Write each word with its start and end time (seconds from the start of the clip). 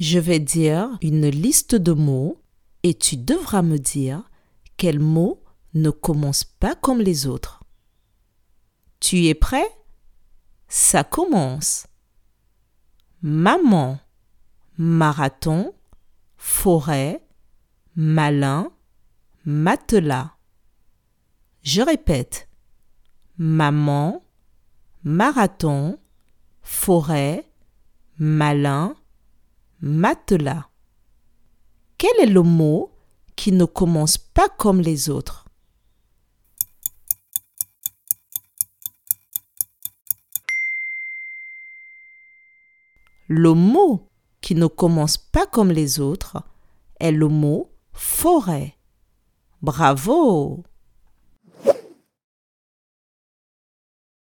Je 0.00 0.18
vais 0.18 0.38
dire 0.40 0.96
une 1.02 1.28
liste 1.28 1.74
de 1.74 1.92
mots 1.92 2.40
et 2.82 2.94
tu 2.94 3.18
devras 3.18 3.60
me 3.60 3.78
dire 3.78 4.30
quel 4.78 4.98
mot 4.98 5.42
ne 5.74 5.90
commence 5.90 6.42
pas 6.42 6.74
comme 6.74 7.02
les 7.02 7.26
autres. 7.26 7.62
Tu 8.98 9.26
es 9.26 9.34
prêt? 9.34 9.68
Ça 10.68 11.04
commence. 11.04 11.86
Maman, 13.20 14.00
marathon, 14.78 15.74
forêt, 16.38 17.22
malin, 17.94 18.72
matelas. 19.44 20.32
Je 21.60 21.82
répète. 21.82 22.48
Maman, 23.36 24.24
marathon, 25.04 25.98
forêt, 26.62 27.52
malin, 28.16 28.96
matelas. 29.80 30.68
Quel 31.98 32.18
est 32.20 32.30
le 32.30 32.42
mot 32.42 32.90
qui 33.36 33.52
ne 33.52 33.64
commence 33.64 34.18
pas 34.18 34.48
comme 34.48 34.80
les 34.80 35.10
autres? 35.10 35.46
Le 43.28 43.54
mot 43.54 44.10
qui 44.40 44.54
ne 44.54 44.66
commence 44.66 45.16
pas 45.16 45.46
comme 45.46 45.70
les 45.70 46.00
autres 46.00 46.42
est 46.98 47.12
le 47.12 47.28
mot 47.28 47.70
forêt. 47.92 48.76
Bravo 49.62 50.64